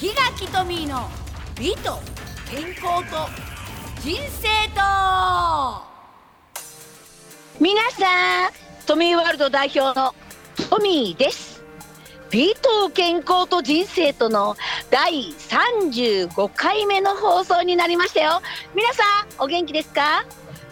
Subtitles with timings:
[0.00, 1.10] 檜垣トミーの
[1.60, 1.98] 美と
[2.50, 3.28] 健康と
[4.00, 4.80] 人生と
[7.60, 8.50] 皆さん
[8.86, 10.14] トミーワールド代表の
[10.70, 11.62] トミーです。
[12.30, 14.56] 美と健康と人生との
[14.90, 18.40] 第35回目の放送になりましたよ。
[18.74, 19.02] 皆さ
[19.38, 20.24] んお元気ですか？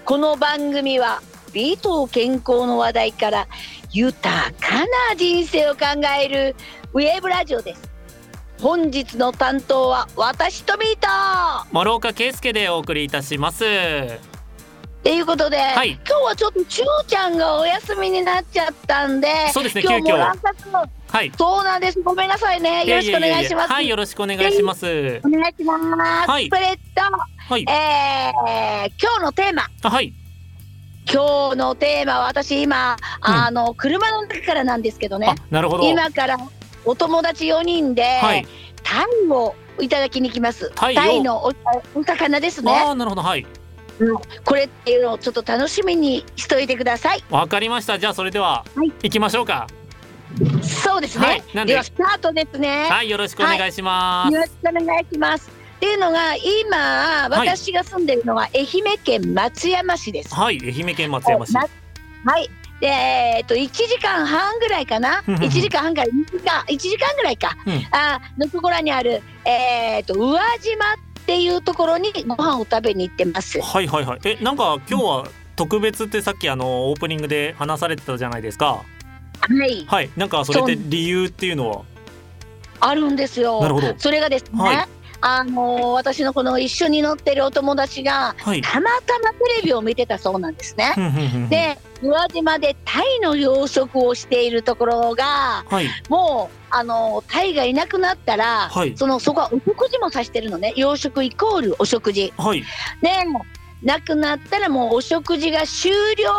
[0.07, 1.21] この番組は
[1.53, 3.47] 美と健康の話題から
[3.93, 5.81] 豊かな人生を考
[6.19, 6.57] える
[6.95, 7.88] ウェーブラジオです。
[8.61, 11.07] 本日の担当は私トミーと
[11.73, 13.65] 諸岡圭介でお送りいたします。
[15.05, 15.93] ということで、はい。
[15.93, 21.33] 今日はちょっとちゅうちゃんがお休みになっちゃったんでそうですね今日急遽はい。
[21.39, 22.03] そうなんです。
[22.03, 22.85] ごめんなさいね。
[22.85, 23.73] よろしくお願いします。
[23.73, 25.21] はいよろしくお願いします。
[25.25, 25.55] お願い。
[25.57, 25.79] しま
[26.27, 26.49] す、はい。
[26.49, 27.03] それと、
[27.49, 27.65] はい。
[27.69, 29.63] えー今日のテーマ。
[29.83, 30.13] あはい。
[31.11, 35.29] 今日のテーマは私今、あの車の中からなんですけどね。
[35.29, 35.85] あなるほど。
[35.85, 36.37] 今から
[36.89, 38.47] お友達4人で、はい。
[38.83, 40.73] タイをいただきに来ます。
[40.75, 41.23] タイを。
[41.23, 41.53] のお
[41.95, 42.73] お魚ですね。
[42.73, 43.23] あーなるほど。
[43.23, 43.47] はい。
[44.45, 47.23] これっていうのをちょっと楽しみにしといてください。
[47.29, 47.99] わかりました。
[47.99, 48.93] じゃあそれでは、はい。
[49.03, 49.67] 行きましょうか。
[50.63, 51.43] そうですね、はい。
[51.53, 51.75] なんで？
[51.75, 55.51] ではスタートですね、はいよろしくお願いします、よろしくお願いします。
[55.51, 57.49] っていうのが今はい。
[57.49, 60.35] 私が住んでるのは愛媛県松山市です。
[60.35, 61.53] はい愛媛県松山市。
[61.53, 61.67] な
[62.25, 62.49] はい
[62.81, 65.23] でえっと1時間半ぐらいかな？
[65.27, 65.49] うんうんうん。
[65.49, 67.87] 1時間半から2時間1時間ぐらいか、うん。
[67.91, 73.61] あのところにあるえっと宇和島っていうところにご飯を食べに行ってます。
[73.61, 74.21] はいはいはい。
[74.25, 78.85] えなんか今日は特別ってさっきあのオープニングで話されてたじゃないですか。
[79.41, 79.85] はい。
[79.87, 80.11] はい。
[80.17, 81.83] なんかそれって理由っていうのは？
[82.81, 83.61] あるんですよ。
[83.61, 83.93] なるほど。
[83.99, 84.89] それがですね、はい
[85.21, 88.63] あの私のこの一緒に乗ってるお友達がはい。
[88.63, 90.95] たまたまテレビを見てたそうなんですね。
[91.51, 95.89] で宇和島でタイの養殖をしているところがはい。
[96.09, 98.97] もうあのタイがいなくなったら、はい。
[98.97, 100.73] そのそこはお食事もさしてるのね。
[100.77, 102.33] 養殖イコールお食事。
[102.37, 102.61] はい。
[103.03, 103.09] で
[103.83, 106.31] なくなったらもうお食事が終了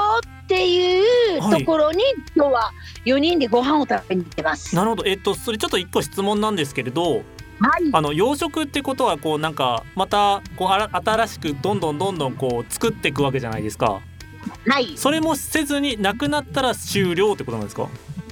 [0.43, 1.59] っていうはい。
[1.59, 2.03] ところに、
[2.35, 2.71] 今日は
[3.05, 4.75] 4人でご飯を食べに行ってます。
[4.75, 5.03] なるほど。
[5.05, 7.23] えっとそれちょっと一個質問なんですけれど
[7.59, 13.99] はい、あの養殖ってことはこうなんかまたこう新しくどんどんどんどんこう作っていくわけじゃないですか。
[14.67, 17.89] はい、それもせずになくなったら終了ってことなんですか？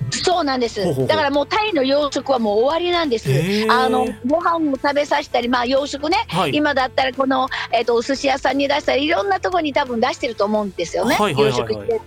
[0.10, 0.82] そうなんです。
[0.82, 1.08] ほうほうほう。
[1.08, 3.30] だからもうタイの養殖はもう終わりなんです。
[3.70, 6.52] あのご飯を食べさせたり、まあ、養殖ね、はい。
[6.56, 11.60] 今だったらこの、えっとお寿司屋さんに出したりいろんなところに多分出してると思うんですよね、はいはいはいはい。
[11.60, 12.02] 養殖して。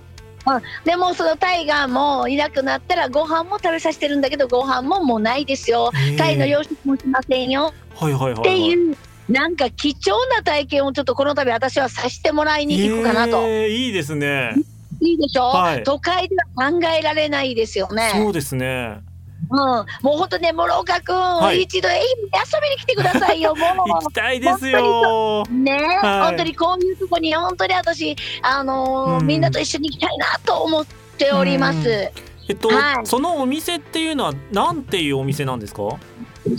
[0.47, 5.91] うん、でもそのタイがもういなくなったらご飯も食べさせてるんだけどご飯ももうないですよ。
[6.17, 7.73] タイの養殖もしませんよ。
[7.95, 8.41] はいはいはいはい。
[8.41, 8.97] っていう
[9.29, 14.55] なんか貴重な体験をちょっとこの度私はさせてもらいに行くかなと、えーいいですね。
[15.01, 15.85] いいでしょ、はい。
[15.85, 18.11] 都会では考えられないですよね。
[18.15, 19.01] そうですね
[19.49, 21.63] うん、もう本当ね、諸岡君、はい。
[21.63, 25.45] 一度愛媛に遊びに来てくださいよ、 も行きたいですよ。
[25.49, 25.53] う。
[25.53, 26.21] ね、はい。
[26.29, 29.27] 本当にこういうとこに、本当に私、あのーうん。
[29.27, 30.87] みんなと一緒に行きたいなと思っ
[31.17, 32.13] ております。
[32.49, 33.07] えっと、はい。
[33.07, 35.83] そのお店っていうのはなんていうお店なんですか？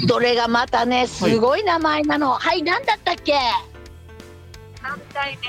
[0.07, 2.33] それがまたね、すごい名前なの。
[2.33, 3.33] はい、なんだったっけ？
[4.81, 5.47] 三代目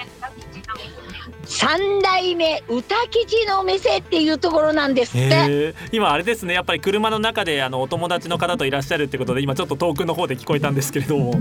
[2.69, 5.75] 歌吉のお店っていうところなんですって。
[5.93, 11.35] 今あれですねやっぱり車の中であのお友達の方といらっしゃるってことで今ちょっと遠くの方で聞こえたんですけれども。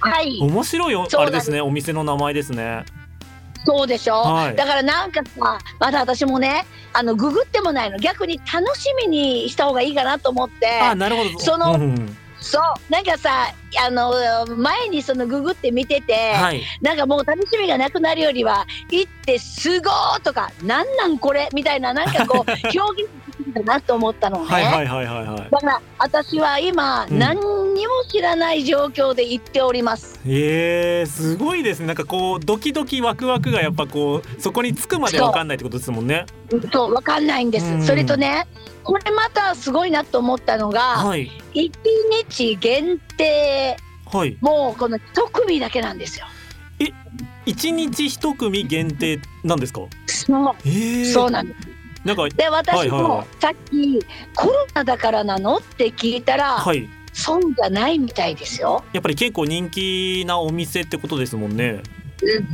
[0.00, 2.84] はい、面白いあれですねお店の名前ですね。
[3.64, 4.56] そうでしょ、はい。
[4.56, 7.98] だからなんかさまだ私もねあのググってもないの。
[7.98, 10.80] 逆に楽しみにした方がいいかなと思って。
[10.80, 11.38] あなるほど。
[11.40, 12.62] そのうんうんそう。
[12.92, 13.52] なんかさ
[13.86, 14.12] あの
[14.56, 16.62] 前にそのググって見てて、はい。
[16.80, 23.10] なんかもう楽しみがなくなるよりは行ってすごーとかなんなんこれみたいななんかこう 表現
[23.46, 24.46] できるかなと思ったのね。
[24.46, 27.36] はいはいはいはいはいだから私は今、うん何
[27.74, 30.20] にも知らない状況で行っております。
[30.26, 36.24] えー、すごいですねなんかこうドキドキワクワクがやっぱこうそこに着くまでわかんないってことですもんね
[36.72, 37.66] そうわかんないんです。
[37.66, 38.46] うんそれとね
[38.82, 41.70] これまたすごいなと思ったのが、はい1
[42.28, 43.76] 日限定
[44.10, 46.26] はいもうこの一組だけなんですよ。
[47.46, 49.80] 一日一組限定なんですか？
[50.06, 51.75] そうえー、そうなんです。
[52.06, 54.00] なんかで私はいはいはもさっき
[54.34, 55.56] コロナだからなの？
[55.56, 56.88] って聞いたら、はい。
[57.12, 58.84] そうじゃないみたいですよ。
[58.92, 61.82] やっぱり結構人気なお店ってことですもんね。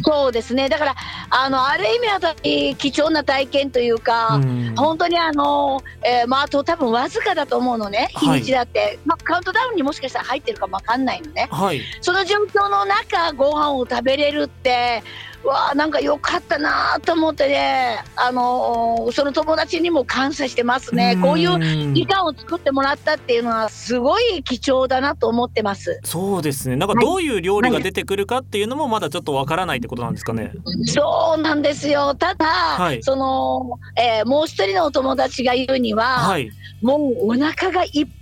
[0.05, 0.69] そうですね。
[0.69, 0.95] だから
[1.31, 4.75] あのある意味私貴重な体験というか、うん。
[4.77, 8.09] 本当にあの、えーまあ、あと多分わずかだと思うのね。
[8.13, 8.41] 日はい。
[8.41, 11.49] にちだって、まあ、カウントダウンにもしかしたら入ってるかもわかんないのね。
[11.51, 11.81] はい。
[12.01, 15.03] その状況の中ご飯を食べれるって
[15.45, 21.17] わあなんか良かったなと思ってねあのその友達にも感謝してますね。
[21.21, 26.01] こういう時間を作ってもらったっていうのはすごい貴重だなと思ってます。
[26.05, 26.77] そうですね。
[26.77, 30.53] なんかどういう料理が出てくるかっていうのもまだちょっとわからないってことなんですかね、
[30.87, 32.15] そうなんですよ。
[32.15, 33.03] ただ、はい。
[33.03, 36.51] その、えーもう一人のお友達が言うには、はい。
[36.81, 38.22] もうお腹がいっぱい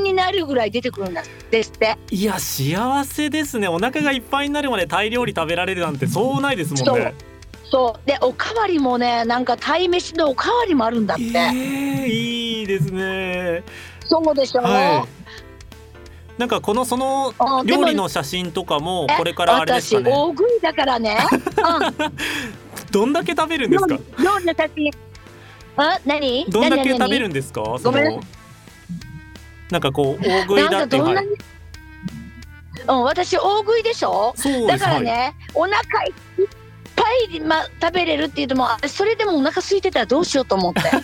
[0.00, 1.14] になるぐらい出てくるん
[1.50, 3.68] ですっていや幸せですね。
[3.68, 7.14] お腹がいっぱいになるまでタイ料理食べられるなんてそうないですもんね。
[7.70, 8.06] そう。
[8.06, 13.62] でおかわりもねなんか鯛飯のおかわりもあるんだって、えー、いいですね。
[14.04, 16.40] そうでしょ、はい。
[16.40, 17.32] なんかこのその
[17.64, 20.12] 料理の写真とかもえこれからあれです私かね。
[20.14, 22.12] 大食いだからね、うん。
[22.92, 23.96] どんだけ食べるんですか？
[24.22, 24.90] 料理の写真？
[25.78, 26.44] あ何？
[26.48, 26.98] どんだけ何？
[26.98, 27.64] 食べるんですか？
[27.78, 28.20] そごめん
[29.70, 31.26] なんかこう大食いだってはい。
[32.88, 34.34] うん、私大食いでしょ？
[34.36, 36.14] うですからね、お腹いっ
[36.94, 37.02] ぱ
[37.34, 40.80] い、ま、食べれるって言ってもあそれでもお腹空いてたらどうしようと思って。
[40.80, 41.02] はい、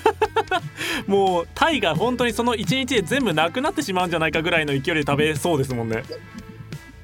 [1.10, 6.04] もうタイが本当にその一日で全部なくなってしまうんじゃないかぐらいの勢いで食べそうですもんね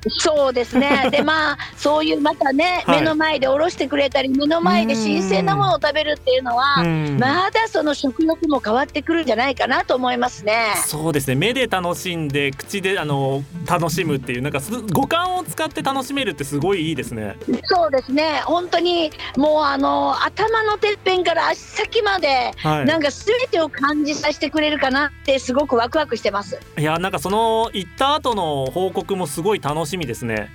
[0.07, 1.09] そうですね。
[1.11, 3.01] でまあそういうまたね、はい。
[3.01, 7.19] 目の前でおろしてくれたり目の前で新鮮なものを食べるっていうのは、うん。
[7.19, 10.75] まだその食欲も変わってくるんじゃないかなと思いますね。
[10.87, 11.35] そうですね。
[11.35, 17.37] 目で楽しんで口であの楽しむっていうなんかす五感を使って楽しめるってすごいいいですね。
[17.65, 18.43] そうですね。
[18.45, 22.87] 本当にもうあの頭のてっぺんから足先まで、はい。
[22.87, 26.59] なんか全てを感じさせてくれるかなってすごくワクワクしてます。
[26.79, 30.51] いやなんかその行った後の報告もすごい楽しみですね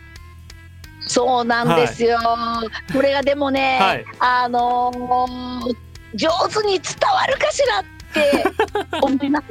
[1.06, 2.18] そうなんですよ。
[2.94, 5.76] これがでもね、はいあのー
[6.16, 7.84] 上手に伝わるかしらっ
[8.14, 8.44] て
[9.02, 9.46] 思います。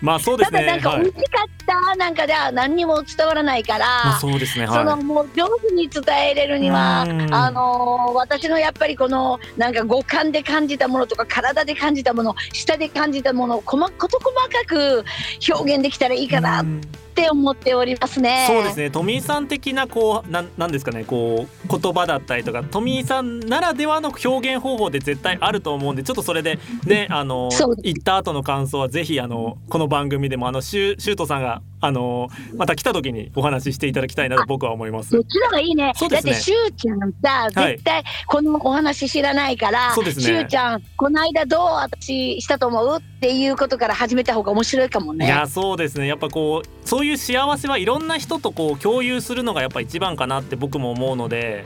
[0.00, 0.60] まあそうですね。
[0.60, 1.02] ただなんかはい。
[1.04, 3.86] 美味しかったなんかでは何にも伝わらないから。
[4.04, 7.34] まあそうですねそのはもう上手に伝えれるにはうん。
[7.34, 15.04] あのー私のやっぱりこのなんか五感で感じたものとか体で感じたもの舌で感じたものを細事細かく
[15.52, 16.80] 表現できたらいいいかなっうん。
[17.18, 18.44] て思っておりますね。
[18.46, 18.92] そうですね。
[18.92, 27.48] 富井さん的なこうなんなんですかねこう言葉だったりとか富井さんならではの表現方法で絶対あると思うんでちょっとそれでねあの
[27.82, 35.24] 行った後の感想はぜひあのこの番組でもあのシュシュートさんがあのまた来た時にお話ししていただきたいなと僕は思いますそっ。
[35.24, 35.92] ちの方がいいね。
[35.96, 45.26] そうですねだってしゅうちゃんさ、はい絶対このお話知らないから、そうですねしゅうちゃんこの間どう私したと思うっていうことから始めた方が面白いかもね。
[45.26, 51.64] いやそうですねやっぱこうそういう幸せはいろんな人とこう共有するのがやっぱ一番かなって僕も思うので、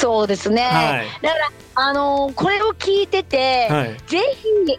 [0.00, 0.62] そうですね。
[0.62, 1.06] はい。
[1.22, 3.68] だからあのーこれを聞いてて。
[3.68, 3.96] はい。
[4.06, 4.18] ぜ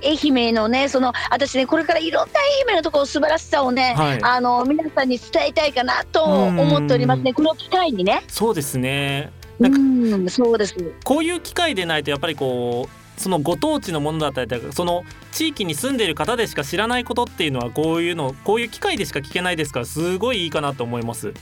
[0.02, 4.20] ひ愛媛のねその私ねこれからいろんな愛媛のところ素晴らしさをね、はい。
[4.24, 7.34] あの皆さんに伝えたいかなと思っておりますね。
[7.34, 8.24] この機会にね。
[8.28, 9.32] そうですね。
[9.60, 10.76] うなんかんそうです。
[11.04, 21.34] こういう機会でないとやっぱりこうそのご当地のものだったりとかその地域に住んでいる方でしか知らないことっていうのはこういうのこういう機会でしか聞けないですからすごいいいかなと思います。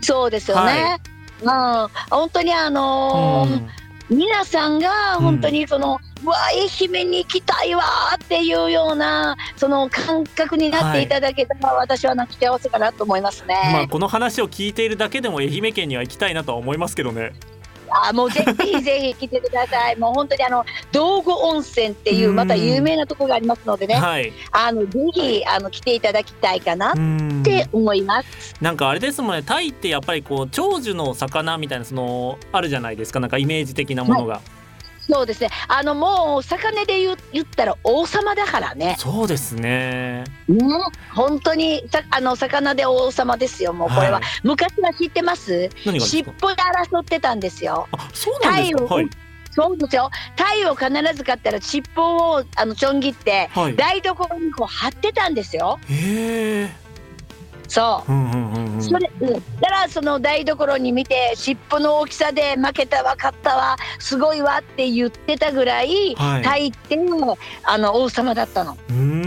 [0.00, 0.98] そうですよね、
[1.42, 3.68] うん本当にあのーうん
[4.10, 6.66] 皆さんが本当にその、うわ愛
[7.02, 7.84] 媛に行きたいわ
[8.16, 13.54] っていうようなその感覚になっていただけたら、私はなんか幸せかなと思いますね。
[13.72, 17.34] まあこの話を聞いているだけでも愛媛県には行きたいなとは思いますけどね。
[18.08, 19.96] あもうぜひぜひ来てください。
[19.96, 24.32] もう本当にあの道後温泉っていうまた有名なところがありますのでね、はい。
[24.52, 27.42] あのぜひあの来ていただきたいかなっうん。
[27.42, 28.54] て思います。
[28.60, 29.42] なんかあれですもんね。
[29.42, 33.20] タイってやっぱりこう長寿の魚みたいなそのあるじゃないですか。
[33.20, 34.42] なんかイメージ的なものが、
[35.12, 35.50] そうですね。
[35.68, 38.96] あのもう魚で言う言ったら王様だからね。
[38.98, 40.56] そうですねね、
[41.14, 43.72] 本当にさあの魚で王様ですよ。
[43.72, 45.68] もうこれは、はい昔は知ってます？
[45.98, 46.32] 尻か？
[46.42, 47.88] 尾で争ってたんですよ。
[47.92, 48.94] あそうなんですか？
[48.94, 49.08] はい
[49.52, 50.10] そうですよ。
[50.36, 55.80] 鯛を必ず買ったら尻尾をあのちょん切ってはい台所にこう貼ってたんですよ。
[55.88, 56.70] へえ
[57.70, 58.12] そう。
[58.12, 58.82] うんうんうんうん。
[58.82, 63.76] それ、うん、だからその台所に見て尻尾の大きさで負けたわ勝ったわ。
[64.00, 66.42] すごいわって言ってたぐらい、はい。
[66.42, 66.98] タイって
[67.62, 68.76] あの王様だったの。
[68.88, 69.19] うーん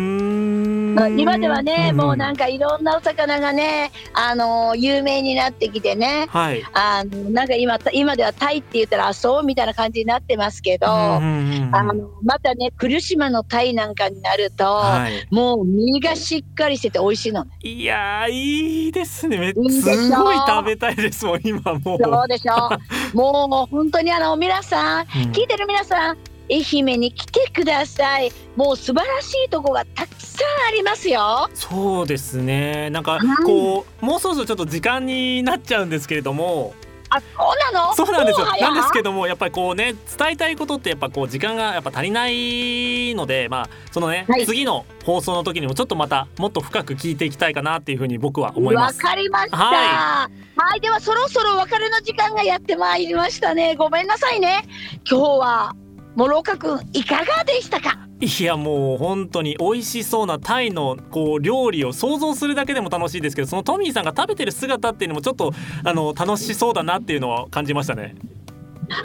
[1.18, 6.64] 今ではね、もうなんかかいろんなお魚がね、あの有名になってきてね、はい。
[6.74, 11.98] あのなんか今今ではタイって言ったらあそうみたいな感じになってますけど、うんあうんうんうん。
[12.00, 15.28] のまたね来島のタイなんかになると、はい。
[15.32, 17.52] もう身がしっかりしてて美味しいのね。
[17.62, 19.54] いやーいいですね。
[19.54, 22.04] すごい食べたいですもん今もう。
[22.04, 22.70] そうでしょ。
[23.14, 25.06] もう本当にあの皆さんうん。
[25.32, 28.32] 聞いてる皆さん愛媛に来てください。
[28.56, 31.50] もう素晴らしいとこがたくさんありますよ。
[31.54, 36.74] そうですねなんかはいこうもうそろそろちょっと時間になっちゃうんですけれども
[37.10, 37.94] あそうなの？
[37.94, 49.00] そうなんですよなんですけどもやっぱりこうね伝えたいことってやっぱこう時間がやっぱ足りないのでまあそのね、はい次の放送の時にもちょっとまたもっと深く聞いていきたいかなっていうふうに僕は思いまわす。
[49.00, 49.58] かりました。
[49.58, 53.76] ははい、ではそろそろお別れの時間がやってまいりましたね。
[53.76, 54.66] ごめんなさいね。
[55.10, 55.76] 今日は
[56.16, 57.98] 諸岡くんいかがでしたか？
[58.20, 65.52] いやもう本当に美味しそうなタイのこう料理を想像するだけでも楽しいですけどそのトミーさんが食べてる姿っていうのもちょっと
[65.84, 68.16] あの楽しそうだなっていうのは感じましたね。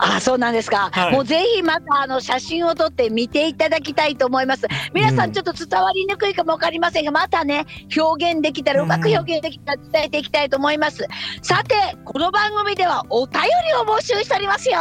[0.00, 0.90] あ、そうなんですか。
[0.92, 4.66] はいもうぜひまたあの写真を撮って見ていただきたいと思います。
[4.92, 7.64] 皆さうんんちょっと伝わりにくいかもわかりませんが、またね
[7.96, 11.06] 表現できたらうまく表現できたら伝えていきたいと思います。
[11.42, 11.74] さて
[12.04, 14.78] この番組ではお便りを募集しておりますよ。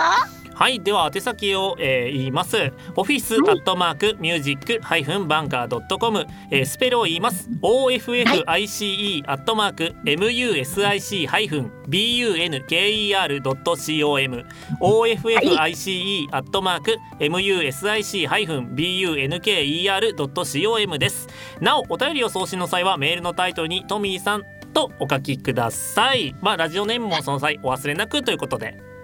[0.58, 2.74] はいでは宛先を、えー言います。
[2.96, 6.26] オフィスアットマークミュージックハイフンバンカードットコム
[6.66, 7.48] スペルを言います。
[7.62, 14.46] OFFICE アットマーク MUSIC ハイフン BUNKER ドット COM
[14.82, 21.28] OFFICE アットマーク MUSIC ハイフン BUNKER ドット COM です。
[21.62, 26.36] なおお便りを送信の際はメールのタイトルにトミーさんとお書きください。
[26.42, 28.97] まあラジオネームもその際お忘れなくということで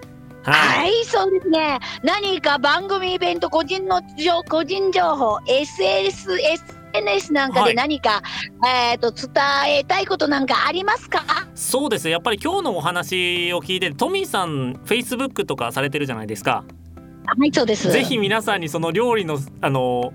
[0.43, 1.79] はいはい、そうですね。
[2.03, 6.37] 何か番組イベント、個人の情個人情報、SS、
[6.93, 8.21] SNS なんかはいで何か、
[8.65, 9.29] えっ、と伝
[9.67, 11.23] えたいことなんかありますか？
[11.55, 16.63] そうですねやっぱり今日のお話を聞いてトミーさんフェイスブックとかされてるじゃないですか
[17.25, 17.89] はい、そうです。
[17.89, 20.11] ぜひ皆さんにその料理のあの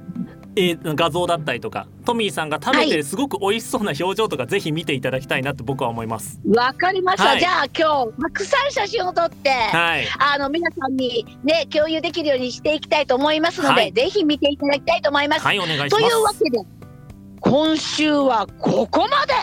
[0.58, 6.40] えー画像だったりとかトミーさんが食べてはるすごく美味しそうな表情とかぜひ見ていただきたいなって僕は思います。
[6.48, 7.24] わかりました。
[7.24, 7.40] はい。
[7.40, 10.06] じゃあ今日たくさん写真を撮って、はい。
[10.18, 13.92] あの皆さんにね共有できるようにしていきたいと思いますので、はい。
[13.92, 15.42] ぜひ見ていただきたいと思います。
[15.42, 15.96] はいお願いします。
[15.96, 16.58] というわけで
[17.40, 19.34] 今週はここまで。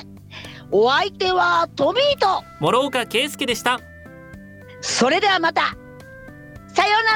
[0.72, 3.80] お相手はトミーと諸岡圭介でした。
[4.82, 5.62] それではまた。
[5.62, 7.16] さような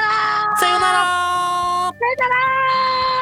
[0.52, 0.56] ら。
[0.56, 1.92] さようなら。
[1.92, 3.19] さようなら